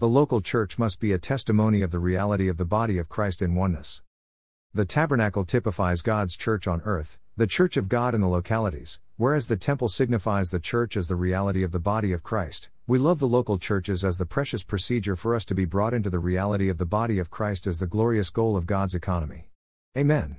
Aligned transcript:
The 0.00 0.08
local 0.08 0.40
church 0.40 0.78
must 0.78 0.98
be 0.98 1.12
a 1.12 1.18
testimony 1.18 1.82
of 1.82 1.90
the 1.90 1.98
reality 1.98 2.48
of 2.48 2.56
the 2.56 2.64
body 2.64 2.96
of 2.96 3.10
Christ 3.10 3.42
in 3.42 3.54
oneness. 3.54 4.00
The 4.72 4.86
tabernacle 4.86 5.44
typifies 5.44 6.00
God's 6.00 6.38
church 6.38 6.66
on 6.66 6.80
earth, 6.86 7.18
the 7.36 7.46
church 7.46 7.76
of 7.76 7.90
God 7.90 8.14
in 8.14 8.22
the 8.22 8.26
localities, 8.26 8.98
whereas 9.18 9.48
the 9.48 9.58
temple 9.58 9.90
signifies 9.90 10.48
the 10.48 10.58
church 10.58 10.96
as 10.96 11.08
the 11.08 11.16
reality 11.16 11.62
of 11.62 11.72
the 11.72 11.78
body 11.78 12.14
of 12.14 12.22
Christ. 12.22 12.70
We 12.86 12.98
love 12.98 13.18
the 13.18 13.28
local 13.28 13.58
churches 13.58 14.02
as 14.02 14.16
the 14.16 14.24
precious 14.24 14.62
procedure 14.62 15.16
for 15.16 15.34
us 15.34 15.44
to 15.44 15.54
be 15.54 15.66
brought 15.66 15.92
into 15.92 16.08
the 16.08 16.18
reality 16.18 16.70
of 16.70 16.78
the 16.78 16.86
body 16.86 17.18
of 17.18 17.28
Christ 17.28 17.66
as 17.66 17.78
the 17.78 17.86
glorious 17.86 18.30
goal 18.30 18.56
of 18.56 18.64
God's 18.64 18.94
economy. 18.94 19.50
Amen. 19.94 20.38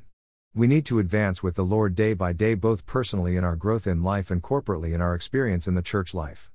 We 0.55 0.65
need 0.65 0.87
to 0.87 0.97
advance 0.97 1.43
with 1.43 1.53
the 1.53 1.63
Lord 1.63 1.93
day 1.93 2.15
by 2.15 2.33
day, 2.33 2.55
both 2.55 2.87
personally 2.87 3.37
in 3.37 3.43
our 3.43 3.55
growth 3.55 3.85
in 3.85 4.01
life 4.01 4.31
and 4.31 4.41
corporately 4.41 4.91
in 4.91 5.01
our 5.01 5.13
experience 5.13 5.67
in 5.67 5.75
the 5.75 5.83
church 5.83 6.15
life. 6.15 6.49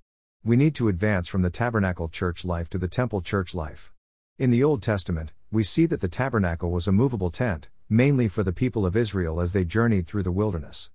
We 0.47 0.55
need 0.55 0.77
to 0.77 0.87
advance 0.87 1.27
from 1.27 1.43
the 1.43 1.51
tabernacle 1.51 2.09
church 2.09 2.45
life 2.45 2.71
to 2.71 2.79
the 2.79 2.87
temple 2.87 3.21
church 3.21 3.53
life. 3.53 3.93
In 4.39 4.53
the 4.53 4.63
Old 4.63 4.81
Testament, 4.81 5.33
we 5.51 5.65
see 5.65 5.87
that 5.87 6.01
the 6.01 6.07
tabernacle 6.07 6.71
was 6.71 6.87
a 6.87 6.93
movable 6.93 7.33
tent, 7.33 7.69
mainly 7.91 8.29
for 8.29 8.45
the 8.45 8.53
people 8.53 8.87
of 8.87 8.95
Israel 8.95 9.41
as 9.41 9.53
they 9.53 9.65
journeyed 9.65 10.07
through 10.07 10.23
the 10.23 10.31
wilderness. 10.31 10.93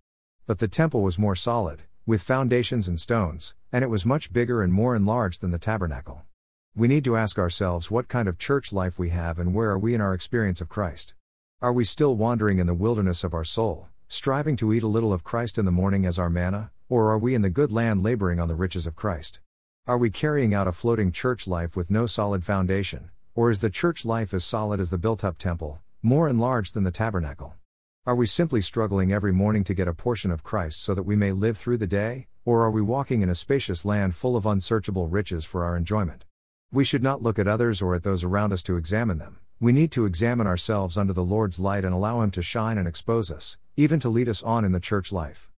But 0.47 0.59
the 0.59 0.69
temple 0.69 1.01
was 1.01 1.19
more 1.19 1.35
solid, 1.35 1.81
with 2.05 2.21
foundations 2.21 2.87
and 2.87 2.97
stones, 2.97 3.53
and 3.73 3.83
it 3.83 3.89
was 3.89 4.05
much 4.05 4.31
bigger 4.31 4.63
and 4.63 4.71
more 4.71 4.95
enlarged 4.95 5.41
than 5.41 5.51
the 5.51 5.59
tabernacle. 5.59 6.23
We 6.73 6.87
need 6.87 7.03
to 7.03 7.17
ask 7.17 7.37
ourselves 7.37 7.91
what 7.91 8.07
kind 8.07 8.29
of 8.29 8.37
church 8.37 8.71
life 8.71 8.97
we 8.97 9.09
have 9.09 9.37
and 9.37 9.53
where 9.53 9.71
are 9.71 9.77
we 9.77 9.93
in 9.93 9.99
our 9.99 10.13
experience 10.13 10.61
of 10.61 10.69
Christ. 10.69 11.13
Are 11.61 11.73
we 11.73 11.83
still 11.83 12.15
wandering 12.15 12.59
in 12.59 12.67
the 12.67 12.73
wilderness 12.73 13.25
of 13.25 13.33
our 13.33 13.43
soul, 13.43 13.89
striving 14.07 14.55
to 14.55 14.71
eat 14.71 14.83
a 14.83 14.87
little 14.87 15.11
of 15.11 15.25
Christ 15.25 15.57
in 15.57 15.65
the 15.65 15.71
morning 15.71 16.05
as 16.05 16.17
our 16.17 16.29
manna, 16.29 16.71
or 16.91 17.09
are 17.09 17.17
we 17.17 17.33
in 17.33 17.41
the 17.41 17.49
good 17.49 17.71
land 17.71 18.03
laboring 18.03 18.37
on 18.37 18.49
the 18.49 18.53
riches 18.53 18.85
of 18.85 18.97
Christ? 18.97 19.39
Are 19.87 19.97
we 19.97 20.09
carrying 20.09 20.53
out 20.53 20.67
a 20.67 20.73
floating 20.73 21.13
church 21.13 21.47
life 21.47 21.73
with 21.73 21.89
no 21.89 22.05
solid 22.05 22.43
foundation, 22.43 23.11
or 23.33 23.49
is 23.49 23.61
the 23.61 23.69
church 23.69 24.03
life 24.03 24.33
as 24.33 24.43
solid 24.43 24.81
as 24.81 24.89
the 24.89 24.97
built 24.97 25.23
up 25.23 25.37
temple, 25.37 25.79
more 26.03 26.27
enlarged 26.27 26.73
than 26.73 26.83
the 26.83 26.91
tabernacle? 26.91 27.53
Are 28.05 28.13
we 28.13 28.25
simply 28.25 28.59
struggling 28.59 29.13
every 29.13 29.31
morning 29.31 29.63
to 29.63 29.73
get 29.73 29.87
a 29.87 29.93
portion 29.93 30.31
of 30.31 30.43
Christ 30.43 30.83
so 30.83 30.93
that 30.93 31.03
we 31.03 31.15
may 31.15 31.31
live 31.31 31.57
through 31.57 31.77
the 31.77 31.87
day, 31.87 32.27
or 32.43 32.61
are 32.61 32.71
we 32.71 32.81
walking 32.81 33.21
in 33.21 33.29
a 33.29 33.35
spacious 33.35 33.85
land 33.85 34.13
full 34.13 34.35
of 34.35 34.45
unsearchable 34.45 35.07
riches 35.07 35.45
for 35.45 35.63
our 35.63 35.77
enjoyment? 35.77 36.25
We 36.73 36.83
should 36.83 37.03
not 37.03 37.21
look 37.21 37.39
at 37.39 37.47
others 37.47 37.81
or 37.81 37.95
at 37.95 38.03
those 38.03 38.25
around 38.25 38.51
us 38.51 38.63
to 38.63 38.75
examine 38.75 39.17
them. 39.17 39.37
We 39.61 39.71
need 39.71 39.93
to 39.93 40.03
examine 40.03 40.45
ourselves 40.45 40.97
under 40.97 41.13
the 41.13 41.23
Lord's 41.23 41.57
light 41.57 41.85
and 41.85 41.93
allow 41.93 42.19
Him 42.19 42.31
to 42.31 42.41
shine 42.41 42.77
and 42.77 42.85
expose 42.85 43.31
us, 43.31 43.57
even 43.77 44.01
to 44.01 44.09
lead 44.09 44.27
us 44.27 44.43
on 44.43 44.65
in 44.65 44.73
the 44.73 44.81
church 44.81 45.13
life. 45.13 45.50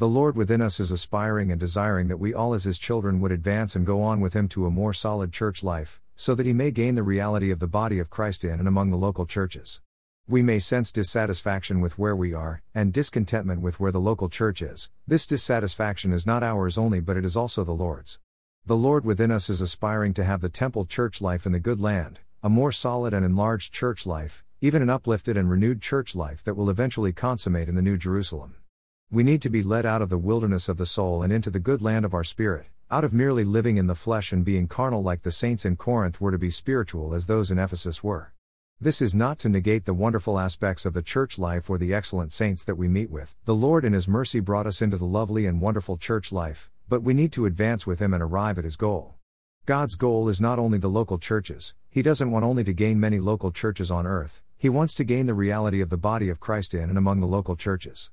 The 0.00 0.08
Lord 0.08 0.34
within 0.34 0.62
us 0.62 0.80
is 0.80 0.90
aspiring 0.90 1.50
and 1.50 1.60
desiring 1.60 2.08
that 2.08 2.16
we 2.16 2.32
all 2.32 2.54
as 2.54 2.64
His 2.64 2.78
children 2.78 3.20
would 3.20 3.32
advance 3.32 3.76
and 3.76 3.84
go 3.84 4.02
on 4.02 4.18
with 4.18 4.32
Him 4.32 4.48
to 4.48 4.64
a 4.64 4.70
more 4.70 4.94
solid 4.94 5.30
church 5.30 5.62
life, 5.62 6.00
so 6.16 6.34
that 6.34 6.46
He 6.46 6.54
may 6.54 6.70
gain 6.70 6.94
the 6.94 7.02
reality 7.02 7.50
of 7.50 7.58
the 7.58 7.66
body 7.66 7.98
of 7.98 8.08
Christ 8.08 8.42
in 8.42 8.58
and 8.58 8.66
among 8.66 8.90
the 8.90 8.96
local 8.96 9.26
churches. 9.26 9.82
We 10.26 10.42
may 10.42 10.58
sense 10.58 10.90
dissatisfaction 10.90 11.82
with 11.82 11.98
where 11.98 12.16
we 12.16 12.32
are, 12.32 12.62
and 12.74 12.94
discontentment 12.94 13.60
with 13.60 13.78
where 13.78 13.92
the 13.92 14.00
local 14.00 14.30
church 14.30 14.62
is. 14.62 14.88
This 15.06 15.26
dissatisfaction 15.26 16.14
is 16.14 16.24
not 16.24 16.42
ours 16.42 16.78
only, 16.78 17.00
but 17.00 17.18
it 17.18 17.24
is 17.26 17.36
also 17.36 17.62
the 17.62 17.72
Lord's. 17.72 18.18
The 18.64 18.78
Lord 18.78 19.04
within 19.04 19.30
us 19.30 19.50
is 19.50 19.60
aspiring 19.60 20.14
to 20.14 20.24
have 20.24 20.40
the 20.40 20.48
temple 20.48 20.86
church 20.86 21.20
life 21.20 21.44
in 21.44 21.52
the 21.52 21.60
good 21.60 21.78
land, 21.78 22.20
a 22.42 22.48
more 22.48 22.72
solid 22.72 23.12
and 23.12 23.22
enlarged 23.22 23.74
church 23.74 24.06
life, 24.06 24.42
even 24.62 24.80
an 24.80 24.88
uplifted 24.88 25.36
and 25.36 25.50
renewed 25.50 25.82
church 25.82 26.16
life 26.16 26.42
that 26.44 26.56
will 26.56 26.70
eventually 26.70 27.12
consummate 27.12 27.68
in 27.68 27.74
the 27.74 27.82
New 27.82 27.98
Jerusalem. 27.98 28.54
We 29.12 29.24
need 29.24 29.42
to 29.42 29.50
be 29.50 29.64
led 29.64 29.84
out 29.84 30.02
of 30.02 30.08
the 30.08 30.16
wilderness 30.16 30.68
of 30.68 30.76
the 30.76 30.86
soul 30.86 31.24
and 31.24 31.32
into 31.32 31.50
the 31.50 31.58
good 31.58 31.82
land 31.82 32.04
of 32.04 32.14
our 32.14 32.22
spirit, 32.22 32.66
out 32.92 33.02
of 33.02 33.12
merely 33.12 33.42
living 33.42 33.76
in 33.76 33.88
the 33.88 33.96
flesh 33.96 34.32
and 34.32 34.44
being 34.44 34.68
carnal 34.68 35.02
like 35.02 35.22
the 35.22 35.32
saints 35.32 35.64
in 35.64 35.74
Corinth 35.74 36.20
were 36.20 36.30
to 36.30 36.38
be 36.38 36.48
spiritual 36.48 37.12
as 37.12 37.26
those 37.26 37.50
in 37.50 37.58
Ephesus 37.58 38.04
were. 38.04 38.32
This 38.80 39.02
is 39.02 39.12
not 39.12 39.40
to 39.40 39.48
negate 39.48 39.84
the 39.84 39.94
wonderful 39.94 40.38
aspects 40.38 40.86
of 40.86 40.92
the 40.92 41.02
church 41.02 41.40
life 41.40 41.68
or 41.68 41.76
the 41.76 41.92
excellent 41.92 42.32
saints 42.32 42.64
that 42.64 42.76
we 42.76 42.86
meet 42.86 43.10
with. 43.10 43.34
The 43.46 43.54
Lord 43.54 43.84
in 43.84 43.94
His 43.94 44.06
mercy 44.06 44.38
brought 44.38 44.68
us 44.68 44.80
into 44.80 44.96
the 44.96 45.06
lovely 45.06 45.44
and 45.44 45.60
wonderful 45.60 45.96
church 45.96 46.30
life, 46.30 46.70
but 46.88 47.02
we 47.02 47.12
need 47.12 47.32
to 47.32 47.46
advance 47.46 47.88
with 47.88 47.98
Him 47.98 48.14
and 48.14 48.22
arrive 48.22 48.58
at 48.58 48.64
His 48.64 48.76
goal. 48.76 49.16
God's 49.66 49.96
goal 49.96 50.28
is 50.28 50.40
not 50.40 50.60
only 50.60 50.78
the 50.78 50.86
local 50.86 51.18
churches, 51.18 51.74
He 51.90 52.00
doesn't 52.00 52.30
want 52.30 52.44
only 52.44 52.62
to 52.62 52.72
gain 52.72 53.00
many 53.00 53.18
local 53.18 53.50
churches 53.50 53.90
on 53.90 54.06
earth, 54.06 54.40
He 54.56 54.68
wants 54.68 54.94
to 54.94 55.02
gain 55.02 55.26
the 55.26 55.34
reality 55.34 55.80
of 55.80 55.90
the 55.90 55.96
body 55.96 56.28
of 56.28 56.38
Christ 56.38 56.74
in 56.74 56.88
and 56.88 56.96
among 56.96 57.18
the 57.18 57.26
local 57.26 57.56
churches. 57.56 58.12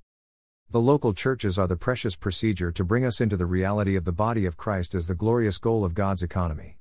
The 0.69 0.81
local 0.81 1.13
churches 1.13 1.57
are 1.57 1.65
the 1.65 1.77
precious 1.77 2.17
procedure 2.17 2.73
to 2.73 2.83
bring 2.83 3.05
us 3.05 3.21
into 3.21 3.37
the 3.37 3.45
reality 3.45 3.95
of 3.95 4.03
the 4.03 4.11
body 4.11 4.45
of 4.45 4.57
Christ 4.57 4.95
as 4.95 5.07
the 5.07 5.15
glorious 5.15 5.57
goal 5.59 5.85
of 5.85 5.93
God's 5.93 6.21
economy. 6.21 6.77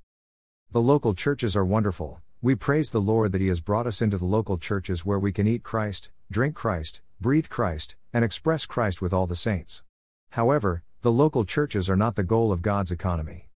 The 0.72 0.80
local 0.80 1.14
churches 1.14 1.54
are 1.54 1.64
wonderful. 1.64 2.20
We 2.42 2.56
praise 2.56 2.90
the 2.90 3.00
Lord 3.00 3.30
that 3.30 3.40
He 3.40 3.46
has 3.46 3.60
brought 3.60 3.86
us 3.86 4.02
into 4.02 4.18
the 4.18 4.24
local 4.24 4.58
churches 4.58 5.06
where 5.06 5.20
we 5.20 5.30
can 5.30 5.46
eat 5.46 5.62
Christ, 5.62 6.10
drink 6.32 6.56
Christ, 6.56 7.00
breathe 7.20 7.48
Christ, 7.48 7.94
and 8.12 8.24
express 8.24 8.66
Christ 8.66 9.00
with 9.00 9.12
all 9.12 9.28
the 9.28 9.36
saints. 9.36 9.84
However, 10.30 10.82
the 11.02 11.12
local 11.12 11.44
churches 11.44 11.88
are 11.88 11.94
not 11.94 12.16
the 12.16 12.24
goal 12.24 12.50
of 12.50 12.62
God's 12.62 12.90
economy. 12.90 13.50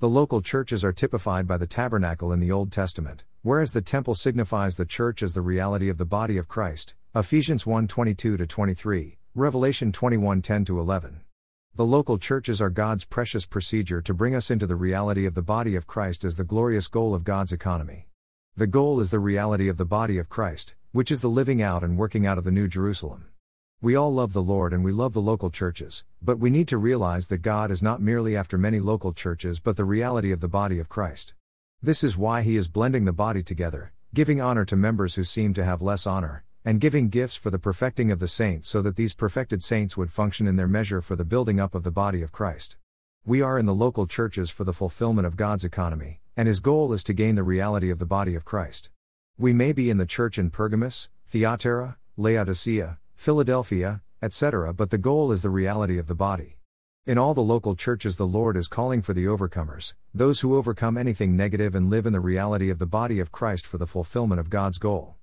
The 0.00 0.08
local 0.08 0.42
churches 0.42 0.82
are 0.82 0.92
typified 0.92 1.46
by 1.46 1.58
the 1.58 1.66
tabernacle 1.68 2.32
in 2.32 2.40
the 2.40 2.50
Old 2.50 2.72
Testament, 2.72 3.22
whereas 3.42 3.72
the 3.72 3.82
temple 3.82 4.16
signifies 4.16 4.78
the 4.78 4.84
church 4.84 5.22
as 5.22 5.34
the 5.34 5.42
reality 5.42 5.88
of 5.88 5.98
the 5.98 6.04
body 6.04 6.38
of 6.38 6.48
Christ. 6.48 6.94
Ephesians 7.14 7.64
1 7.66 7.86
22 7.86 8.36
23. 8.36 9.18
Revelation 9.38 9.92
21 9.92 10.40
10 10.40 10.64
11. 10.66 11.20
The 11.74 11.84
local 11.84 12.16
churches 12.16 12.58
are 12.62 12.70
God's 12.70 13.04
precious 13.04 13.44
procedure 13.44 14.00
to 14.00 14.14
bring 14.14 14.34
us 14.34 14.50
into 14.50 14.66
the 14.66 14.76
reality 14.76 15.26
of 15.26 15.34
the 15.34 15.42
body 15.42 15.76
of 15.76 15.86
Christ 15.86 16.24
as 16.24 16.38
the 16.38 16.42
glorious 16.42 16.88
goal 16.88 17.14
of 17.14 17.22
God's 17.22 17.52
economy. 17.52 18.08
The 18.56 18.66
goal 18.66 18.98
is 18.98 19.10
the 19.10 19.18
reality 19.18 19.68
of 19.68 19.76
the 19.76 19.84
body 19.84 20.16
of 20.16 20.30
Christ, 20.30 20.74
which 20.92 21.10
is 21.10 21.20
the 21.20 21.28
living 21.28 21.60
out 21.60 21.84
and 21.84 21.98
working 21.98 22.26
out 22.26 22.38
of 22.38 22.44
the 22.44 22.50
New 22.50 22.66
Jerusalem. 22.66 23.26
We 23.82 23.94
all 23.94 24.10
love 24.10 24.32
the 24.32 24.40
Lord 24.40 24.72
and 24.72 24.82
we 24.82 24.90
love 24.90 25.12
the 25.12 25.20
local 25.20 25.50
churches, 25.50 26.06
but 26.22 26.38
we 26.38 26.48
need 26.48 26.68
to 26.68 26.78
realize 26.78 27.28
that 27.28 27.42
God 27.42 27.70
is 27.70 27.82
not 27.82 28.00
merely 28.00 28.34
after 28.34 28.56
many 28.56 28.80
local 28.80 29.12
churches 29.12 29.60
but 29.60 29.76
the 29.76 29.84
reality 29.84 30.32
of 30.32 30.40
the 30.40 30.48
body 30.48 30.78
of 30.78 30.88
Christ. 30.88 31.34
This 31.82 32.02
is 32.02 32.16
why 32.16 32.40
He 32.40 32.56
is 32.56 32.68
blending 32.68 33.04
the 33.04 33.12
body 33.12 33.42
together, 33.42 33.92
giving 34.14 34.40
honor 34.40 34.64
to 34.64 34.76
members 34.76 35.16
who 35.16 35.24
seem 35.24 35.52
to 35.52 35.62
have 35.62 35.82
less 35.82 36.06
honor, 36.06 36.45
and 36.66 36.80
giving 36.80 37.08
gifts 37.08 37.36
for 37.36 37.48
the 37.48 37.60
perfecting 37.60 38.10
of 38.10 38.18
the 38.18 38.26
saints 38.26 38.68
so 38.68 38.82
that 38.82 38.96
these 38.96 39.14
perfected 39.14 39.62
saints 39.62 39.96
would 39.96 40.10
function 40.10 40.48
in 40.48 40.56
their 40.56 40.66
measure 40.66 41.00
for 41.00 41.14
the 41.14 41.24
building 41.24 41.60
up 41.60 41.76
of 41.76 41.84
the 41.84 41.92
body 41.92 42.22
of 42.22 42.32
Christ. 42.32 42.76
We 43.24 43.40
are 43.40 43.56
in 43.56 43.66
the 43.66 43.74
local 43.74 44.08
churches 44.08 44.50
for 44.50 44.64
the 44.64 44.72
fulfillment 44.72 45.28
of 45.28 45.36
God's 45.36 45.64
economy, 45.64 46.20
and 46.36 46.48
his 46.48 46.58
goal 46.58 46.92
is 46.92 47.04
to 47.04 47.14
gain 47.14 47.36
the 47.36 47.44
reality 47.44 47.88
of 47.88 48.00
the 48.00 48.04
body 48.04 48.34
of 48.34 48.44
Christ. 48.44 48.90
We 49.38 49.52
may 49.52 49.72
be 49.72 49.90
in 49.90 49.98
the 49.98 50.06
church 50.06 50.38
in 50.38 50.50
Pergamos, 50.50 51.08
Thyatira, 51.28 51.98
Laodicea, 52.16 52.98
Philadelphia, 53.14 54.02
etc., 54.20 54.74
but 54.74 54.90
the 54.90 54.98
goal 54.98 55.30
is 55.30 55.42
the 55.42 55.50
reality 55.50 55.98
of 55.98 56.08
the 56.08 56.16
body. 56.16 56.56
In 57.06 57.16
all 57.16 57.32
the 57.32 57.42
local 57.42 57.76
churches, 57.76 58.16
the 58.16 58.26
Lord 58.26 58.56
is 58.56 58.66
calling 58.66 59.02
for 59.02 59.12
the 59.12 59.26
overcomers, 59.26 59.94
those 60.12 60.40
who 60.40 60.56
overcome 60.56 60.98
anything 60.98 61.36
negative 61.36 61.76
and 61.76 61.90
live 61.90 62.06
in 62.06 62.12
the 62.12 62.18
reality 62.18 62.70
of 62.70 62.80
the 62.80 62.86
body 62.86 63.20
of 63.20 63.30
Christ 63.30 63.64
for 63.64 63.78
the 63.78 63.86
fulfillment 63.86 64.40
of 64.40 64.50
God's 64.50 64.78
goal. 64.78 65.14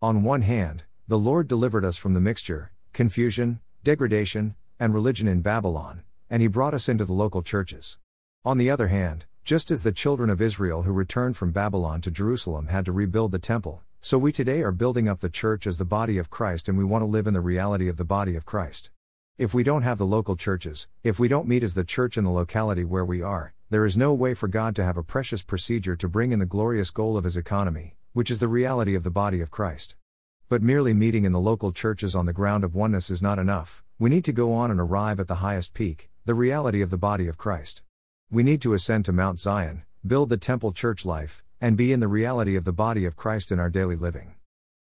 On 0.00 0.22
one 0.22 0.42
hand, 0.42 0.84
the 1.08 1.18
Lord 1.18 1.48
delivered 1.48 1.84
us 1.84 1.96
from 1.96 2.14
the 2.14 2.20
mixture, 2.20 2.72
confusion, 2.92 3.60
degradation, 3.82 4.54
and 4.78 4.94
religion 4.94 5.26
in 5.26 5.40
Babylon, 5.40 6.02
and 6.30 6.40
He 6.40 6.48
brought 6.48 6.74
us 6.74 6.88
into 6.88 7.04
the 7.04 7.12
local 7.12 7.42
churches. 7.42 7.98
On 8.44 8.56
the 8.56 8.70
other 8.70 8.86
hand, 8.86 9.26
just 9.44 9.72
as 9.72 9.82
the 9.82 9.90
children 9.90 10.30
of 10.30 10.40
Israel 10.40 10.82
who 10.82 10.92
returned 10.92 11.36
from 11.36 11.50
Babylon 11.50 12.00
to 12.02 12.10
Jerusalem 12.10 12.68
had 12.68 12.84
to 12.84 12.92
rebuild 12.92 13.32
the 13.32 13.40
temple, 13.40 13.82
so 14.00 14.16
we 14.16 14.30
today 14.30 14.62
are 14.62 14.70
building 14.70 15.08
up 15.08 15.20
the 15.20 15.28
church 15.28 15.66
as 15.66 15.78
the 15.78 15.84
body 15.84 16.18
of 16.18 16.30
Christ 16.30 16.68
and 16.68 16.78
we 16.78 16.84
want 16.84 17.02
to 17.02 17.06
live 17.06 17.26
in 17.26 17.34
the 17.34 17.40
reality 17.40 17.88
of 17.88 17.96
the 17.96 18.04
body 18.04 18.36
of 18.36 18.46
Christ. 18.46 18.90
If 19.38 19.52
we 19.52 19.64
don't 19.64 19.82
have 19.82 19.98
the 19.98 20.06
local 20.06 20.36
churches, 20.36 20.86
if 21.02 21.18
we 21.18 21.26
don't 21.26 21.48
meet 21.48 21.64
as 21.64 21.74
the 21.74 21.84
church 21.84 22.16
in 22.16 22.22
the 22.22 22.30
locality 22.30 22.84
where 22.84 23.04
we 23.04 23.22
are, 23.22 23.54
there 23.70 23.86
is 23.86 23.96
no 23.96 24.14
way 24.14 24.34
for 24.34 24.46
God 24.46 24.76
to 24.76 24.84
have 24.84 24.96
a 24.96 25.02
precious 25.02 25.42
procedure 25.42 25.96
to 25.96 26.08
bring 26.08 26.30
in 26.30 26.38
the 26.38 26.46
glorious 26.46 26.90
goal 26.90 27.16
of 27.16 27.24
His 27.24 27.36
economy, 27.36 27.96
which 28.12 28.30
is 28.30 28.38
the 28.38 28.46
reality 28.46 28.94
of 28.94 29.02
the 29.02 29.10
body 29.10 29.40
of 29.40 29.50
Christ. 29.50 29.96
But 30.52 30.60
merely 30.62 30.92
meeting 30.92 31.24
in 31.24 31.32
the 31.32 31.40
local 31.40 31.72
churches 31.72 32.14
on 32.14 32.26
the 32.26 32.32
ground 32.34 32.62
of 32.62 32.74
oneness 32.74 33.10
is 33.10 33.22
not 33.22 33.38
enough, 33.38 33.82
we 33.98 34.10
need 34.10 34.22
to 34.26 34.34
go 34.34 34.52
on 34.52 34.70
and 34.70 34.78
arrive 34.78 35.18
at 35.18 35.26
the 35.26 35.36
highest 35.36 35.72
peak, 35.72 36.10
the 36.26 36.34
reality 36.34 36.82
of 36.82 36.90
the 36.90 36.98
body 36.98 37.26
of 37.26 37.38
Christ. 37.38 37.80
We 38.30 38.42
need 38.42 38.60
to 38.60 38.74
ascend 38.74 39.06
to 39.06 39.14
Mount 39.14 39.38
Zion, 39.38 39.84
build 40.06 40.28
the 40.28 40.36
temple 40.36 40.72
church 40.72 41.06
life, 41.06 41.42
and 41.58 41.74
be 41.74 41.90
in 41.90 42.00
the 42.00 42.06
reality 42.06 42.54
of 42.54 42.64
the 42.64 42.72
body 42.74 43.06
of 43.06 43.16
Christ 43.16 43.50
in 43.50 43.58
our 43.58 43.70
daily 43.70 43.96
living. 43.96 44.34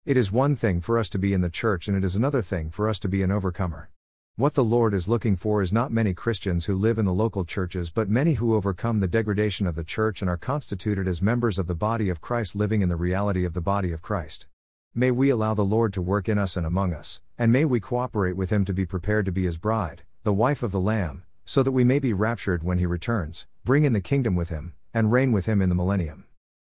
It 0.05 0.17
is 0.17 0.29
one 0.29 0.57
thing 0.57 0.81
for 0.81 0.99
us 0.99 1.07
to 1.11 1.17
be 1.17 1.31
in 1.31 1.39
the 1.39 1.49
church 1.49 1.87
and 1.87 1.95
it 1.95 2.03
is 2.03 2.17
another 2.17 2.41
thing 2.41 2.69
for 2.69 2.89
us 2.89 2.99
to 2.99 3.07
be 3.07 3.23
an 3.23 3.31
overcomer. 3.31 3.89
What 4.35 4.55
the 4.55 4.65
Lord 4.65 4.93
is 4.93 5.07
looking 5.07 5.37
for 5.37 5.61
is 5.61 5.71
not 5.71 5.89
many 5.89 6.13
Christians 6.13 6.65
who 6.65 6.75
live 6.75 6.97
in 6.97 7.05
the 7.05 7.13
local 7.13 7.45
churches 7.45 7.89
but 7.89 8.09
many 8.09 8.33
who 8.33 8.55
overcome 8.55 8.99
the 8.99 9.07
degradation 9.07 9.67
of 9.67 9.75
the 9.75 9.85
church 9.85 10.21
and 10.21 10.29
are 10.29 10.35
constituted 10.35 11.07
as 11.07 11.21
members 11.21 11.57
of 11.57 11.67
the 11.67 11.75
body 11.75 12.09
of 12.09 12.19
Christ 12.19 12.57
living 12.57 12.81
in 12.81 12.89
the 12.89 12.97
reality 12.97 13.45
of 13.45 13.53
the 13.53 13.61
body 13.61 13.93
of 13.93 14.01
Christ. 14.01 14.47
May 14.93 15.09
we 15.09 15.29
allow 15.29 15.53
the 15.53 15.63
Lord 15.63 15.93
to 15.93 16.01
work 16.01 16.27
in 16.27 16.37
us 16.37 16.57
and 16.57 16.65
among 16.65 16.93
us, 16.93 17.21
and 17.37 17.49
may 17.49 17.63
we 17.63 17.79
cooperate 17.79 18.35
with 18.35 18.49
Him 18.49 18.65
to 18.65 18.73
be 18.73 18.85
prepared 18.85 19.25
to 19.25 19.31
be 19.31 19.45
His 19.45 19.57
bride, 19.57 20.03
the 20.23 20.33
wife 20.33 20.63
of 20.63 20.73
the 20.73 20.81
Lamb, 20.81 21.23
so 21.45 21.63
that 21.63 21.71
we 21.71 21.85
may 21.85 21.97
be 21.97 22.11
raptured 22.11 22.61
when 22.61 22.77
He 22.77 22.85
returns, 22.85 23.47
bring 23.63 23.85
in 23.85 23.93
the 23.93 24.01
kingdom 24.01 24.35
with 24.35 24.49
Him, 24.49 24.73
and 24.93 25.09
reign 25.09 25.31
with 25.31 25.45
Him 25.45 25.61
in 25.61 25.69
the 25.69 25.75
millennium. 25.75 26.25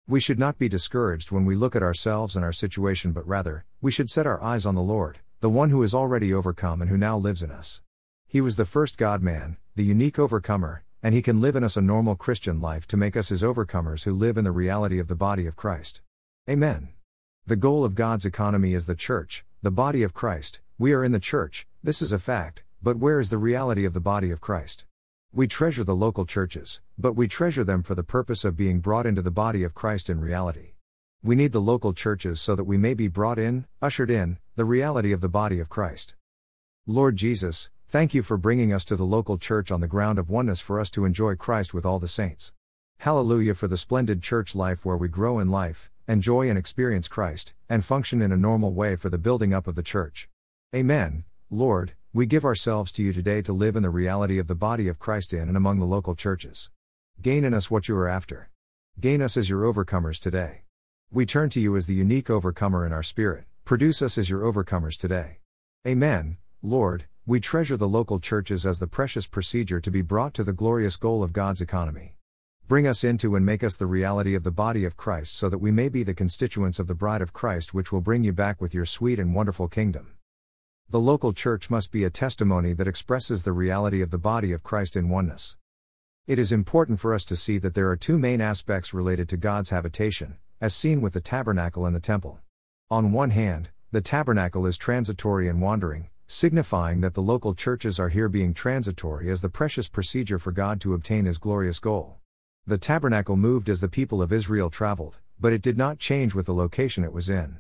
We 0.07 0.21
should 0.21 0.39
not 0.39 0.59
be 0.59 0.69
discouraged 0.69 1.31
when 1.31 1.47
we 1.47 1.55
look 1.55 1.75
at 1.75 1.83
ourselves 1.83 2.37
and 2.37 2.45
our 2.45 2.53
situation, 2.53 3.13
but 3.13 3.27
rather, 3.27 3.65
we 3.81 3.91
should 3.91 4.11
set 4.11 4.27
our 4.27 4.43
eyes 4.43 4.67
on 4.67 4.75
the 4.75 4.83
Lord, 4.83 5.21
the 5.41 5.49
one 5.49 5.71
who 5.71 5.83
is 5.83 5.95
already 5.95 6.35
overcome 6.35 6.83
and 6.83 6.91
who 6.91 6.99
now 6.99 7.17
lives 7.17 7.43
in 7.43 7.51
us. 7.51 7.81
He 8.27 8.43
was 8.43 8.57
the 8.57 8.67
first 8.67 8.99
God 8.99 9.23
man, 9.23 9.57
the 9.77 9.85
unique 9.85 10.19
overcomer, 10.19 10.85
and 11.03 11.15
he 11.15 11.23
can 11.23 11.41
live 11.41 11.57
in 11.57 11.65
us 11.65 11.79
a 11.79 11.81
normal 11.81 12.17
Christian 12.17 12.61
life 12.61 12.87
to 12.89 12.99
make 12.99 13.17
us 13.17 13.31
his 13.31 13.43
overcomers 13.43 14.05
who 14.05 14.13
live 14.13 14.37
in 14.37 14.45
the 14.45 14.53
reality 14.53 14.99
of 14.99 15.09
the 15.09 15.17
body 15.17 15.47
of 15.47 15.57
Christ. 15.57 16.03
Amen. 16.47 16.91
The 17.47 17.57
goal 17.57 17.85
of 17.85 17.95
God's 17.95 18.27
economy 18.27 18.75
is 18.75 18.87
the 18.87 18.95
church, 18.95 19.45
the 19.63 19.71
body 19.71 20.03
of 20.03 20.15
Christ. 20.15 20.61
We 20.79 20.93
are 20.93 21.03
in 21.03 21.11
the 21.11 21.19
church, 21.19 21.67
this 21.83 22.01
is 22.01 22.13
a 22.13 22.19
fact, 22.19 22.63
but 22.83 22.99
where 22.99 23.19
is 23.19 23.31
the 23.31 23.39
reality 23.39 23.85
of 23.85 23.93
the 23.93 24.01
body 24.01 24.31
of 24.31 24.41
Christ? 24.41 24.85
We 25.33 25.49
treasure 25.49 25.83
the 25.83 25.97
local 25.97 26.27
churches, 26.27 26.81
but 26.99 27.15
we 27.15 27.27
treasure 27.27 27.65
them 27.65 27.83
for 27.83 27.95
the 27.95 28.05
purpose 28.05 28.45
of 28.45 28.57
being 28.57 28.81
brought 28.81 29.07
into 29.07 29.23
the 29.23 29.31
body 29.31 29.65
of 29.65 29.75
Christ 29.75 30.09
in 30.11 30.21
reality. 30.21 30.75
We 31.23 31.35
need 31.35 31.53
the 31.53 31.61
local 31.61 31.93
churches 31.93 32.41
so 32.41 32.55
that 32.55 32.65
we 32.65 32.77
may 32.77 32.95
be 32.95 33.09
brought 33.09 33.39
in, 33.39 33.67
ushered 33.83 34.11
in, 34.11 34.39
the 34.55 34.65
reality 34.65 35.11
of 35.11 35.21
the 35.21 35.29
body 35.29 35.59
of 35.61 35.69
Christ. 35.69 36.15
Lord 36.87 37.17
Jesus, 37.17 37.71
thank 37.89 38.15
you 38.15 38.23
for 38.23 38.37
bringing 38.37 38.73
us 38.73 38.85
to 38.85 38.97
the 38.97 39.07
local 39.07 39.39
church 39.39 39.71
on 39.71 39.81
the 39.81 39.89
ground 39.89 40.19
of 40.19 40.31
oneness 40.31 40.61
for 40.61 40.79
us 40.79 40.91
to 40.91 41.05
enjoy 41.05 41.35
Christ 41.37 41.75
with 41.75 41.87
all 41.87 41.99
the 41.99 42.07
saints. 42.07 42.53
Hallelujah 43.01 43.55
for 43.55 43.67
the 43.67 43.79
splendid 43.79 44.23
church 44.23 44.55
life 44.55 44.85
where 44.85 44.95
we 44.95 45.09
grow 45.09 45.39
in 45.39 45.49
life, 45.49 45.89
enjoy 46.07 46.51
and 46.51 46.59
experience 46.59 47.09
Christ, 47.09 47.55
and 47.67 47.83
function 47.83 48.21
in 48.21 48.31
a 48.31 48.37
normal 48.37 48.75
way 48.75 48.95
for 48.95 49.09
the 49.09 49.17
building 49.17 49.55
up 49.55 49.67
of 49.67 49.75
the 49.75 49.83
church. 49.83 50.29
Amen. 50.77 51.25
Lord, 51.49 51.95
we 52.13 52.27
give 52.27 52.45
ourselves 52.45 52.93
to 52.93 53.03
you 53.03 53.15
today 53.15 53.41
to 53.41 53.55
live 53.55 53.75
in 53.75 53.83
the 53.83 53.89
reality 53.89 54.39
of 54.39 54.49
the 54.49 54.55
body 54.55 54.87
of 54.87 54.99
Christ 54.99 55.33
in 55.33 55.49
and 55.49 55.57
among 55.57 55.79
the 55.79 55.87
local 55.87 56.15
churches. 56.15 56.69
Gain 57.23 57.43
in 57.43 57.55
us 57.55 57.71
what 57.71 57.89
you 57.89 57.97
are 57.97 58.07
after. 58.07 58.51
Gain 59.01 59.23
us 59.23 59.39
as 59.39 59.49
your 59.49 59.63
overcomers 59.63 60.21
today. 60.21 60.65
We 61.11 61.25
turn 61.25 61.49
to 61.51 61.61
you 61.61 61.79
as 61.79 61.87
the 61.87 61.95
unique 61.95 62.29
overcomer 62.29 62.85
in 62.85 62.93
our 62.93 63.03
spirit. 63.03 63.47
Produce 63.65 64.03
us 64.03 64.19
as 64.19 64.29
your 64.29 64.43
overcomers 64.43 64.99
today. 64.99 65.39
Amen, 65.87 66.37
Lord, 66.63 67.07
we 67.25 67.41
treasure 67.41 67.79
the 67.79 67.89
local 67.89 68.21
churches 68.21 68.67
as 68.67 68.79
the 68.79 68.87
precious 68.87 69.27
procedure 69.27 69.81
to 69.81 69.91
be 69.91 70.03
brought 70.03 70.35
to 70.35 70.45
the 70.45 70.53
glorious 70.53 70.97
goal 70.97 71.23
of 71.23 71.33
God's 71.33 71.63
economy. 71.63 72.17
Bring 72.71 72.87
us 72.87 73.03
into 73.03 73.35
and 73.35 73.45
make 73.45 73.65
us 73.65 73.77
the 73.77 73.87
reality 73.89 74.37
of 74.37 74.45
the 74.45 74.53
body 74.53 74.85
of 74.85 74.97
Christ 74.97 75.35
so 75.35 75.49
that 75.49 75.59
we 75.59 75.73
may 75.73 75.89
be 75.89 76.05
the 76.05 76.15
constituents 76.15 76.79
of 76.79 76.87
the 76.87 76.95
bride 76.95 77.21
of 77.21 77.33
Christ, 77.33 77.75
which 77.75 77.91
will 77.91 78.01
bring 78.01 78.23
you 78.23 78.33
back 78.33 78.61
with 78.61 78.73
your 78.73 78.87
sweet 78.87 79.19
and 79.19 79.35
wonderful 79.35 79.67
kingdom. 79.67 80.15
The 80.89 81.01
local 81.01 81.33
church 81.33 81.69
must 81.69 81.91
be 81.91 82.05
a 82.05 82.11
testimony 82.11 82.73
that 82.75 82.87
expresses 82.87 83.43
the 83.43 83.51
reality 83.51 84.03
of 84.03 84.13
the 84.13 84.19
body 84.19 84.53
of 84.53 84.63
Christ 84.63 84.95
in 84.95 85.09
oneness. 85.09 85.57
It 86.29 86.39
is 86.39 86.53
important 86.53 87.01
for 87.01 87.13
us 87.13 87.25
to 87.25 87.35
see 87.35 87.59
that 87.59 87.75
there 87.75 87.91
are 87.91 87.97
two 87.97 88.21
main 88.21 88.41
aspects 88.41 88.95
related 88.95 89.29
to 89.31 89.37
God's 89.37 89.71
habitation 89.71 90.37
as 90.61 90.73
seen 90.73 91.01
with 91.01 91.15
the 91.15 91.21
tabernacle 91.21 91.85
and 91.85 91.97
the 91.97 91.99
temple. 91.99 92.39
On 92.89 93.11
one 93.11 93.31
hand, 93.31 93.71
the 93.91 94.01
tabernacle 94.01 94.65
is 94.65 94.79
transitory 94.79 95.49
and 95.49 95.61
wandering, 95.61 96.09
signifying 96.29 97.01
that 97.01 97.15
the 97.15 97.21
local 97.21 97.53
churches 97.53 97.99
are 97.99 98.11
here 98.11 98.29
being 98.29 98.55
transitory 98.55 99.29
as 99.29 99.43
the 99.43 99.49
precious 99.49 99.89
procedure 99.89 100.39
for 100.39 100.53
God 100.53 100.81
to 100.83 100.95
obtain 100.95 101.25
his 101.25 101.39
glorious 101.39 101.81
goal. 101.81 102.20
The 102.71 102.79
tabernacle 102.79 103.37
moved 103.37 103.69
as 103.69 103.81
the 103.81 103.89
people 103.89 104.23
of 104.23 104.33
Israel 104.33 104.71
traveled, 104.71 105.19
but 105.41 105.53
it 105.53 105.61
did 105.61 105.77
not 105.77 105.99
change 105.99 106.37
with 106.37 106.47
the 106.47 106.55
location 106.55 107.03
it 107.03 107.13
was 107.13 107.29
in. 107.29 107.59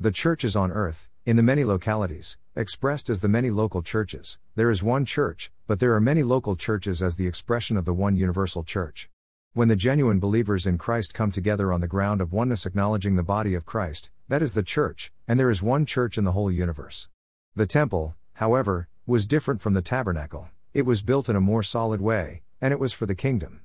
The 0.00 0.10
church 0.10 0.44
is 0.44 0.56
on 0.56 0.72
earth, 0.72 1.10
in 1.26 1.36
the 1.36 1.42
many 1.42 1.62
localities, 1.62 2.38
expressed 2.56 3.10
as 3.10 3.20
the 3.20 3.28
many 3.28 3.50
local 3.50 3.82
churches. 3.82 4.38
There 4.54 4.70
is 4.70 4.82
one 4.82 5.04
church, 5.04 5.50
but 5.66 5.78
there 5.78 5.94
are 5.94 6.00
many 6.00 6.22
local 6.22 6.56
churches 6.56 7.02
as 7.02 7.16
the 7.16 7.26
expression 7.26 7.76
of 7.76 7.84
the 7.84 7.92
one 7.92 8.16
universal 8.16 8.64
church. 8.64 9.10
When 9.52 9.68
the 9.68 9.76
genuine 9.76 10.20
believers 10.20 10.66
in 10.66 10.78
Christ 10.78 11.12
come 11.12 11.32
together 11.32 11.70
on 11.70 11.82
the 11.82 11.86
ground 11.86 12.22
of 12.22 12.32
oneness, 12.32 12.64
acknowledging 12.64 13.16
the 13.16 13.22
body 13.22 13.52
of 13.52 13.66
Christ, 13.66 14.08
that 14.28 14.40
is 14.40 14.54
the 14.54 14.62
church, 14.62 15.12
and 15.28 15.38
there 15.38 15.50
is 15.50 15.62
one 15.62 15.84
church 15.84 16.16
in 16.16 16.24
the 16.24 16.32
whole 16.32 16.50
universe. 16.50 17.10
The 17.54 17.66
temple, 17.66 18.14
however, 18.32 18.88
was 19.04 19.26
different 19.26 19.60
from 19.60 19.74
the 19.74 19.82
tabernacle, 19.82 20.48
it 20.72 20.86
was 20.86 21.02
built 21.02 21.28
in 21.28 21.36
a 21.36 21.42
more 21.42 21.62
solid 21.62 22.00
way, 22.00 22.40
and 22.58 22.72
it 22.72 22.80
was 22.80 22.94
for 22.94 23.04
the 23.04 23.14
kingdom. 23.14 23.60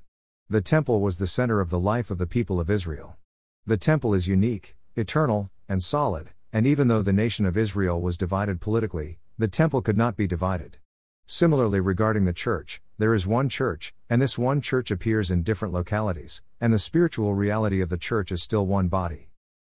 The 0.52 0.60
temple 0.60 1.00
was 1.00 1.18
the 1.18 1.28
center 1.28 1.62
of 1.62 1.70
the 1.70 1.80
life 1.80 2.12
of 2.12 2.18
the 2.18 2.28
people 2.28 2.60
of 2.60 2.70
Israel. 2.70 3.16
The 3.66 3.78
temple 3.78 4.14
is 4.14 4.28
unique, 4.28 4.76
eternal, 4.98 5.50
and 5.70 5.82
solid, 5.82 6.32
and 6.52 6.68
even 6.68 6.90
though 6.90 7.02
the 7.02 7.14
nation 7.14 7.46
of 7.46 7.56
Israel 7.56 8.02
was 8.02 8.18
divided 8.18 8.60
politically, 8.60 9.18
the 9.38 9.48
temple 9.48 9.82
could 9.82 9.96
not 9.96 10.18
be 10.18 10.28
divided. 10.28 10.78
Similarly, 11.26 11.80
regarding 11.80 12.26
the 12.26 12.34
church, 12.34 12.82
there 12.98 13.16
is 13.16 13.26
one 13.26 13.48
church, 13.48 13.94
and 14.10 14.22
this 14.22 14.38
one 14.38 14.60
church 14.60 14.92
appears 14.92 15.32
in 15.32 15.42
different 15.42 15.74
localities, 15.74 16.42
and 16.60 16.74
the 16.74 16.80
spiritual 16.80 17.34
reality 17.34 17.80
of 17.80 17.88
the 17.88 17.96
church 17.96 18.30
is 18.30 18.44
still 18.44 18.66
one 18.68 18.90
body. 18.90 19.30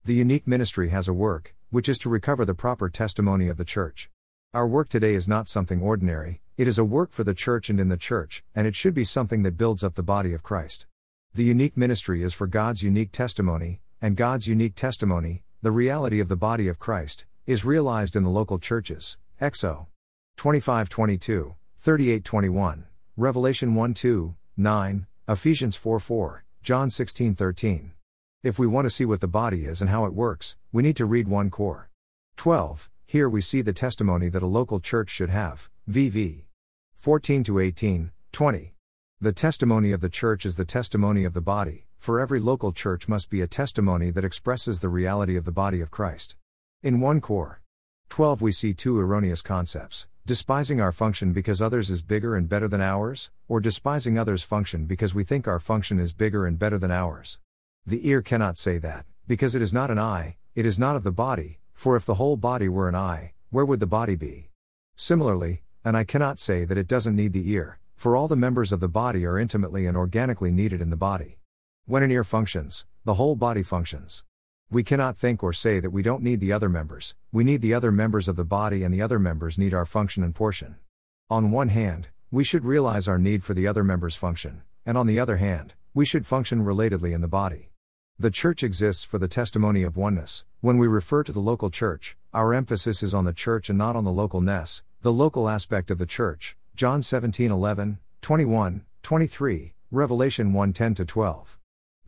The 0.04 0.12
unique 0.12 0.46
ministry 0.46 0.90
has 0.90 1.08
a 1.08 1.14
work, 1.14 1.54
which 1.70 1.88
is 1.88 1.96
to 2.00 2.10
recover 2.10 2.44
the 2.44 2.52
proper 2.52 2.90
testimony 2.90 3.48
of 3.48 3.56
the 3.56 3.64
church. 3.64 4.10
Our 4.52 4.68
work 4.68 4.90
today 4.90 5.14
is 5.14 5.26
not 5.26 5.48
something 5.48 5.80
ordinary, 5.80 6.42
it 6.56 6.66
is 6.66 6.78
a 6.78 6.84
work 6.84 7.10
for 7.10 7.22
the 7.22 7.34
church 7.34 7.68
and 7.68 7.78
in 7.78 7.88
the 7.88 7.98
church, 7.98 8.42
and 8.54 8.66
it 8.66 8.74
should 8.74 8.94
be 8.94 9.04
something 9.04 9.42
that 9.42 9.58
builds 9.58 9.84
up 9.84 9.94
the 9.94 10.02
body 10.02 10.32
of 10.32 10.42
Christ. 10.42 10.86
The 11.34 11.44
unique 11.44 11.76
ministry 11.76 12.22
is 12.22 12.32
for 12.32 12.46
God's 12.46 12.82
unique 12.82 13.12
testimony, 13.12 13.82
and 14.00 14.16
God's 14.16 14.48
unique 14.48 14.74
testimony, 14.74 15.42
the 15.60 15.70
reality 15.70 16.18
of 16.18 16.28
the 16.28 16.36
body 16.36 16.66
of 16.66 16.78
Christ, 16.78 17.26
is 17.44 17.66
realized 17.66 18.16
in 18.16 18.22
the 18.22 18.30
local 18.30 18.58
churches. 18.58 19.18
Exo 19.38 19.88
25 20.38 20.88
22, 20.88 21.54
38 21.76 22.24
21, 22.24 22.86
Revelation 23.18 23.74
1 23.74 23.92
2, 23.92 24.34
9, 24.56 25.06
Ephesians 25.28 25.76
4 25.76 26.00
4, 26.00 26.44
John 26.62 26.88
16 26.88 27.34
13. 27.34 27.92
If 28.42 28.58
we 28.58 28.66
want 28.66 28.86
to 28.86 28.90
see 28.90 29.04
what 29.04 29.20
the 29.20 29.28
body 29.28 29.66
is 29.66 29.82
and 29.82 29.90
how 29.90 30.06
it 30.06 30.14
works, 30.14 30.56
we 30.72 30.82
need 30.82 30.96
to 30.96 31.04
read 31.04 31.28
1 31.28 31.50
Cor. 31.50 31.90
12. 32.36 32.88
Here 33.04 33.28
we 33.28 33.42
see 33.42 33.60
the 33.60 33.74
testimony 33.74 34.30
that 34.30 34.42
a 34.42 34.46
local 34.46 34.80
church 34.80 35.10
should 35.10 35.30
have. 35.30 35.68
VV 35.88 36.45
14 36.96 37.44
to 37.44 37.60
18, 37.60 38.10
20. 38.32 38.74
The 39.20 39.32
testimony 39.32 39.92
of 39.92 40.00
the 40.00 40.08
church 40.08 40.44
is 40.44 40.56
the 40.56 40.64
testimony 40.64 41.24
of 41.24 41.34
the 41.34 41.40
body, 41.40 41.86
for 41.96 42.18
every 42.18 42.40
local 42.40 42.72
church 42.72 43.06
must 43.06 43.30
be 43.30 43.40
a 43.40 43.46
testimony 43.46 44.10
that 44.10 44.24
expresses 44.24 44.80
the 44.80 44.88
reality 44.88 45.36
of 45.36 45.44
the 45.44 45.52
body 45.52 45.80
of 45.80 45.92
Christ. 45.92 46.36
In 46.82 47.00
1 47.00 47.20
Cor. 47.20 47.60
12 48.08 48.42
we 48.42 48.50
see 48.50 48.74
two 48.74 48.98
erroneous 48.98 49.42
concepts 49.42 50.08
despising 50.26 50.80
our 50.80 50.90
function 50.90 51.32
because 51.32 51.62
others 51.62 51.88
is 51.88 52.02
bigger 52.02 52.34
and 52.34 52.48
better 52.48 52.66
than 52.66 52.80
ours, 52.80 53.30
or 53.46 53.60
despising 53.60 54.18
others' 54.18 54.42
function 54.42 54.84
because 54.84 55.14
we 55.14 55.22
think 55.22 55.46
our 55.46 55.60
function 55.60 56.00
is 56.00 56.12
bigger 56.12 56.46
and 56.46 56.58
better 56.58 56.80
than 56.80 56.90
ours. 56.90 57.38
The 57.86 58.08
ear 58.08 58.22
cannot 58.22 58.58
say 58.58 58.78
that, 58.78 59.06
because 59.28 59.54
it 59.54 59.62
is 59.62 59.72
not 59.72 59.88
an 59.88 60.00
eye, 60.00 60.38
it 60.56 60.66
is 60.66 60.80
not 60.80 60.96
of 60.96 61.04
the 61.04 61.12
body, 61.12 61.60
for 61.72 61.94
if 61.94 62.04
the 62.04 62.14
whole 62.14 62.36
body 62.36 62.68
were 62.68 62.88
an 62.88 62.96
eye, 62.96 63.34
where 63.50 63.64
would 63.64 63.78
the 63.78 63.86
body 63.86 64.16
be? 64.16 64.50
Similarly, 64.96 65.62
an 65.86 65.94
eye 65.94 66.02
cannot 66.02 66.40
say 66.40 66.64
that 66.64 66.76
it 66.76 66.88
doesn't 66.88 67.14
need 67.14 67.32
the 67.32 67.48
ear, 67.52 67.78
for 67.94 68.16
all 68.16 68.26
the 68.26 68.34
members 68.34 68.72
of 68.72 68.80
the 68.80 68.88
body 68.88 69.24
are 69.24 69.38
intimately 69.38 69.86
and 69.86 69.96
organically 69.96 70.50
needed 70.50 70.80
in 70.80 70.90
the 70.90 70.96
body. 70.96 71.38
When 71.84 72.02
an 72.02 72.10
ear 72.10 72.24
functions, 72.24 72.86
the 73.04 73.14
whole 73.14 73.36
body 73.36 73.62
functions. 73.62 74.24
We 74.68 74.82
cannot 74.82 75.16
think 75.16 75.44
or 75.44 75.52
say 75.52 75.78
that 75.78 75.92
we 75.92 76.02
don't 76.02 76.24
need 76.24 76.40
the 76.40 76.50
other 76.52 76.68
members, 76.68 77.14
we 77.30 77.44
need 77.44 77.62
the 77.62 77.72
other 77.72 77.92
members 77.92 78.26
of 78.26 78.34
the 78.34 78.44
body 78.44 78.82
and 78.82 78.92
the 78.92 79.00
other 79.00 79.20
members 79.20 79.58
need 79.58 79.72
our 79.72 79.86
function 79.86 80.24
and 80.24 80.34
portion. 80.34 80.74
On 81.30 81.52
one 81.52 81.68
hand, 81.68 82.08
we 82.32 82.42
should 82.42 82.64
realize 82.64 83.06
our 83.06 83.16
need 83.20 83.44
for 83.44 83.54
the 83.54 83.68
other 83.68 83.84
members' 83.84 84.16
function, 84.16 84.62
and 84.84 84.98
on 84.98 85.06
the 85.06 85.20
other 85.20 85.36
hand, 85.36 85.74
we 85.94 86.04
should 86.04 86.26
function 86.26 86.64
relatedly 86.64 87.14
in 87.14 87.20
the 87.20 87.28
body. 87.28 87.70
The 88.18 88.32
church 88.32 88.64
exists 88.64 89.04
for 89.04 89.18
the 89.18 89.28
testimony 89.28 89.84
of 89.84 89.96
oneness. 89.96 90.44
When 90.60 90.78
we 90.78 90.88
refer 90.88 91.22
to 91.22 91.30
the 91.30 91.38
local 91.38 91.70
church, 91.70 92.16
our 92.34 92.52
emphasis 92.52 93.04
is 93.04 93.14
on 93.14 93.24
the 93.24 93.32
church 93.32 93.68
and 93.68 93.78
not 93.78 93.94
on 93.94 94.02
the 94.02 94.10
localness, 94.10 94.82
the 95.06 95.12
local 95.12 95.48
aspect 95.48 95.92
of 95.92 95.98
the 95.98 96.04
church. 96.04 96.56
John 96.74 97.00
17 97.00 97.52
11, 97.52 98.00
21, 98.22 98.84
23, 99.04 99.72
Revelation 99.92 100.52
1 100.52 100.72
10 100.72 100.94
12. 100.96 101.58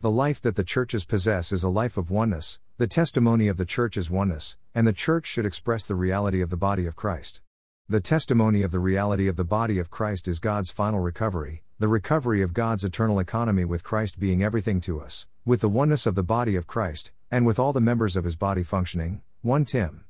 The 0.01 0.11
life 0.11 0.41
that 0.41 0.57
the 0.57 0.65
churches 0.65 1.05
possess 1.05 1.53
is 1.53 1.63
a 1.63 1.69
life 1.69 1.95
of 1.95 2.11
oneness, 2.11 2.59
the 2.77 2.87
testimony 2.87 3.47
of 3.47 3.55
the 3.55 3.63
church 3.63 3.95
is 3.95 4.11
oneness, 4.11 4.57
and 4.75 4.85
the 4.85 4.91
church 4.91 5.27
should 5.27 5.45
express 5.45 5.87
the 5.87 5.95
reality 5.95 6.41
of 6.41 6.49
the 6.49 6.57
body 6.57 6.85
of 6.85 6.97
Christ. 6.97 7.39
The 7.87 8.01
testimony 8.01 8.63
of 8.63 8.71
the 8.71 8.79
reality 8.79 9.29
of 9.29 9.37
the 9.37 9.45
body 9.45 9.79
of 9.79 9.89
Christ 9.89 10.27
is 10.27 10.39
God's 10.39 10.69
final 10.69 10.99
recovery, 10.99 11.63
the 11.79 11.87
recovery 11.87 12.41
of 12.41 12.51
God's 12.51 12.83
eternal 12.83 13.19
economy 13.19 13.63
with 13.63 13.81
Christ 13.81 14.19
being 14.19 14.43
everything 14.43 14.81
to 14.81 14.99
us, 14.99 15.25
with 15.45 15.61
the 15.61 15.69
oneness 15.69 16.05
of 16.05 16.15
the 16.15 16.21
body 16.21 16.57
of 16.57 16.67
Christ, 16.67 17.13
and 17.31 17.45
with 17.45 17.59
all 17.59 17.71
the 17.71 17.79
members 17.79 18.17
of 18.17 18.25
his 18.25 18.35
body 18.35 18.61
functioning. 18.63 19.21
1 19.41 19.63
Tim 19.63 20.03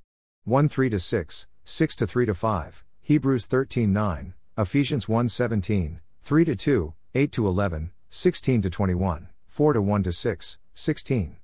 1 0.45 0.67
3 0.67 0.89
to 0.89 0.99
6, 0.99 1.45
6 1.69 1.93
to 1.97 2.07
3 2.07 2.25
to 2.25 2.33
5, 2.33 2.83
Hebrews 2.99 3.45
13 3.45 3.93
9, 3.93 4.33
Ephesians 4.57 5.07
1 5.07 5.29
17, 5.29 5.99
3 6.23 6.45
to 6.45 6.55
2, 6.55 6.93
8 7.13 7.31
to 7.31 7.47
11, 7.47 7.91
16 8.09 8.61
to 8.63 8.69
21. 8.71 9.29
4 9.47 9.73
to 9.73 9.81
1 9.81 10.03
to 10.03 10.11
6, 10.11 10.57
16. 10.73 11.37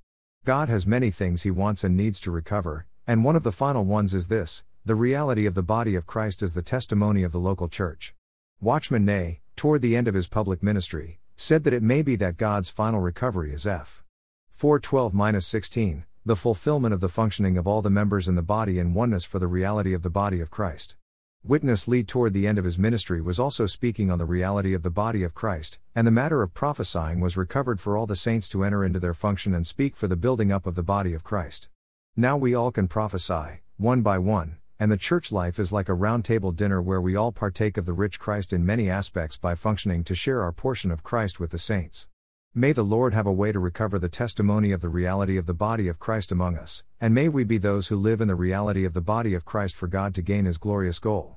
God 0.44 0.68
has 0.68 0.88
many 0.88 1.12
things 1.12 1.44
he 1.44 1.52
wants 1.52 1.84
and 1.84 1.96
needs 1.96 2.20
to 2.22 2.32
recover, 2.32 2.88
and 3.06 3.24
one 3.24 3.36
of 3.36 3.44
the 3.44 3.52
final 3.52 3.86
ones 3.86 4.16
is 4.16 4.28
this 4.28 4.64
the 4.84 4.96
reality 4.96 5.46
of 5.46 5.54
the 5.54 5.62
body 5.62 5.94
of 5.94 6.08
Christ 6.08 6.42
as 6.42 6.56
the 6.56 6.64
testimony 6.64 7.22
of 7.22 7.32
the 7.32 7.40
local 7.40 7.68
church. 7.68 8.16
Watchman 8.60 9.06
Nee, 9.06 9.42
toward 9.56 9.84
the 9.84 9.96
end 9.96 10.08
of 10.08 10.16
his 10.16 10.28
public 10.28 10.64
ministry, 10.64 11.20
said 11.36 11.64
that 11.66 11.74
it 11.74 11.84
may 11.84 12.02
be 12.02 12.16
that 12.16 12.38
God's 12.38 12.72
final 12.72 13.00
recovery 13.00 13.54
is 13.54 13.68
Eph. 13.68 14.04
412 14.50 15.44
16, 15.44 16.06
the 16.28 16.36
fulfillment 16.36 16.92
of 16.92 17.02
the 17.02 17.08
functioning 17.08 17.56
of 17.56 17.68
all 17.68 17.84
the 17.84 17.90
members 17.92 18.28
in 18.28 18.34
the 18.34 18.42
body 18.42 18.80
in 18.80 18.96
oneness 18.96 19.24
for 19.24 19.38
the 19.38 19.46
reality 19.46 19.94
of 19.94 20.02
the 20.02 20.10
body 20.10 20.40
of 20.40 20.50
Christ. 20.50 20.96
Witness 21.44 21.88
Lee, 21.88 22.04
toward 22.04 22.34
the 22.34 22.48
end 22.48 22.58
of 22.58 22.66
his 22.66 22.80
ministry, 22.80 23.22
was 23.22 23.40
also 23.40 23.68
speaking 23.68 24.10
on 24.10 24.18
the 24.18 24.26
reality 24.26 24.74
of 24.74 24.82
the 24.82 24.90
body 24.90 25.22
of 25.22 25.36
Christ, 25.36 25.78
and 25.94 26.08
the 26.08 26.12
matter 26.12 26.42
of 26.42 26.56
prophesying 26.56 27.20
was 27.20 27.38
recovered 27.38 27.80
for 27.80 27.96
all 27.96 28.08
the 28.08 28.16
saints 28.16 28.50
to 28.50 28.64
enter 28.64 28.84
into 28.84 29.00
their 29.00 29.14
function 29.14 29.54
and 29.54 29.68
speak 29.68 29.96
for 29.96 30.08
the 30.08 30.16
building 30.16 30.52
up 30.52 30.66
of 30.66 30.74
the 30.74 30.82
body 30.82 31.14
of 31.14 31.24
Christ. 31.24 31.70
Now 32.16 32.38
we 32.38 32.56
all 32.56 32.72
can 32.72 32.88
prophesy, 32.88 33.62
one 33.78 34.02
by 34.02 34.18
one, 34.18 34.58
and 34.80 34.92
the 34.92 34.98
church 34.98 35.32
life 35.32 35.60
is 35.60 35.72
like 35.72 35.90
a 35.90 35.94
round 35.94 36.26
table 36.26 36.52
dinner 36.52 36.82
where 36.82 37.00
we 37.00 37.16
all 37.16 37.34
partake 37.34 37.78
of 37.78 37.86
the 37.86 37.94
rich 37.94 38.18
Christ 38.18 38.52
in 38.52 38.66
many 38.66 38.90
aspects 38.90 39.38
by 39.38 39.54
functioning 39.54 40.04
to 40.06 40.16
share 40.16 40.42
our 40.42 40.52
portion 40.52 40.90
of 40.90 41.04
Christ 41.04 41.40
with 41.40 41.52
the 41.52 41.60
saints. 41.60 42.08
May 42.58 42.72
the 42.72 42.84
Lord 42.84 43.14
have 43.14 43.28
a 43.28 43.34
way 43.34 43.52
to 43.52 43.60
recover 43.60 44.00
the 44.00 44.08
testimony 44.08 44.72
of 44.72 44.80
the 44.80 44.88
reality 44.88 45.36
of 45.36 45.46
the 45.46 45.54
body 45.54 45.90
of 45.90 46.00
Christ 46.00 46.32
among 46.32 46.56
us, 46.56 46.86
and 47.02 47.14
may 47.14 47.28
we 47.28 47.44
be 47.44 47.58
those 47.58 47.90
who 47.90 47.98
live 47.98 48.22
in 48.22 48.30
the 48.30 48.34
reality 48.34 48.86
of 48.86 48.94
the 48.94 49.02
body 49.02 49.34
of 49.34 49.44
Christ 49.44 49.76
for 49.76 49.88
God 49.88 50.16
to 50.16 50.22
gain 50.22 50.46
his 50.46 50.58
glorious 50.58 50.98
goal. 50.98 51.36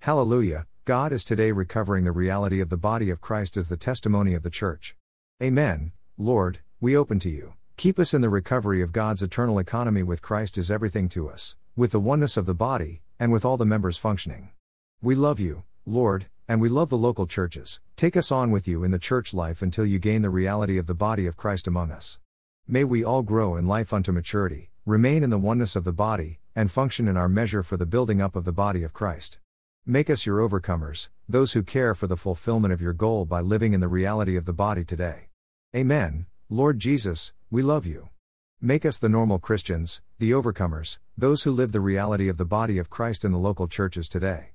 Hallelujah, 0.00 0.66
God 0.84 1.14
is 1.14 1.24
today 1.24 1.50
recovering 1.50 2.04
the 2.04 2.12
reality 2.12 2.60
of 2.60 2.68
the 2.68 2.76
body 2.76 3.08
of 3.08 3.22
Christ 3.22 3.56
as 3.56 3.70
the 3.70 3.78
testimony 3.78 4.34
of 4.34 4.42
the 4.42 4.50
church. 4.50 4.94
Amen, 5.42 5.92
Lord, 6.18 6.58
we 6.78 6.94
open 6.94 7.18
to 7.20 7.30
you. 7.30 7.54
Keep 7.78 7.98
us 7.98 8.12
in 8.12 8.20
the 8.20 8.28
recovery 8.28 8.82
of 8.82 8.92
God's 8.92 9.22
eternal 9.22 9.58
economy 9.58 10.02
with 10.02 10.20
Christ 10.20 10.58
is 10.58 10.70
everything 10.70 11.08
to 11.08 11.26
us, 11.26 11.56
with 11.74 11.92
the 11.92 12.00
oneness 12.00 12.36
of 12.36 12.44
the 12.44 12.52
body, 12.52 13.00
and 13.18 13.32
with 13.32 13.46
all 13.46 13.56
the 13.56 13.64
members 13.64 13.96
functioning. 13.96 14.50
We 15.00 15.14
love 15.14 15.40
you, 15.40 15.62
Lord, 15.86 16.26
and 16.48 16.60
we 16.60 16.68
love 16.68 16.90
the 16.90 16.96
local 16.96 17.26
churches. 17.26 17.80
Take 17.96 18.16
us 18.16 18.30
on 18.30 18.50
with 18.50 18.68
you 18.68 18.84
in 18.84 18.90
the 18.90 18.98
church 18.98 19.32
life 19.32 19.62
until 19.62 19.86
you 19.86 19.98
gain 19.98 20.22
the 20.22 20.30
reality 20.30 20.78
of 20.78 20.86
the 20.86 20.94
body 20.94 21.26
of 21.26 21.36
Christ 21.36 21.66
among 21.66 21.90
us. 21.90 22.18
May 22.66 22.84
we 22.84 23.02
all 23.02 23.22
grow 23.22 23.56
in 23.56 23.66
life 23.66 23.92
unto 23.92 24.12
maturity, 24.12 24.70
remain 24.84 25.22
in 25.22 25.30
the 25.30 25.38
oneness 25.38 25.76
of 25.76 25.84
the 25.84 25.92
body, 25.92 26.40
and 26.54 26.70
function 26.70 27.08
in 27.08 27.16
our 27.16 27.28
measure 27.28 27.62
for 27.62 27.76
the 27.76 27.86
building 27.86 28.20
up 28.20 28.36
of 28.36 28.44
the 28.44 28.52
body 28.52 28.82
of 28.82 28.92
Christ. 28.92 29.38
Make 29.86 30.08
us 30.08 30.26
your 30.26 30.38
overcomers, 30.38 31.08
those 31.28 31.52
who 31.52 31.62
care 31.62 31.94
for 31.94 32.06
the 32.06 32.16
fulfillment 32.16 32.72
of 32.72 32.80
your 32.80 32.92
goal 32.92 33.24
by 33.24 33.40
living 33.40 33.72
in 33.72 33.80
the 33.80 33.88
reality 33.88 34.36
of 34.36 34.44
the 34.44 34.52
body 34.52 34.84
today. 34.84 35.28
Amen. 35.74 36.26
Lord 36.48 36.78
Jesus, 36.78 37.32
we 37.50 37.62
love 37.62 37.86
you. 37.86 38.10
Make 38.60 38.84
us 38.86 38.98
the 38.98 39.08
normal 39.08 39.38
Christians, 39.38 40.00
the 40.18 40.30
overcomers, 40.30 40.98
those 41.18 41.42
who 41.42 41.50
live 41.50 41.72
the 41.72 41.80
reality 41.80 42.28
of 42.28 42.36
the 42.36 42.44
body 42.44 42.78
of 42.78 42.88
Christ 42.88 43.24
in 43.24 43.32
the 43.32 43.38
local 43.38 43.68
churches 43.68 44.08
today. 44.08 44.50